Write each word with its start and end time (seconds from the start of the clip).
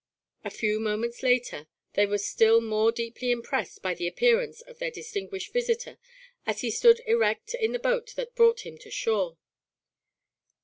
A 0.43 0.49
few 0.49 0.79
moments 0.79 1.21
later 1.21 1.67
they 1.93 2.07
were 2.07 2.17
still 2.17 2.59
more 2.59 2.91
deeply 2.91 3.29
impressed 3.29 3.83
by 3.83 3.93
the 3.93 4.07
appearance 4.07 4.61
of 4.61 4.79
their 4.79 4.89
distinguished 4.89 5.53
visitor 5.53 5.99
as 6.43 6.61
he 6.61 6.71
stood 6.71 7.01
erect 7.05 7.53
in 7.53 7.71
the 7.71 7.77
boat 7.77 8.15
that 8.15 8.33
brought 8.33 8.61
him 8.65 8.79
to 8.79 8.89
shore. 8.89 9.37